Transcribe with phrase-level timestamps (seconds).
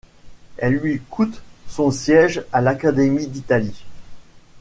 [0.57, 3.85] Elle lui coûte son siège à l'Académie d'Italie.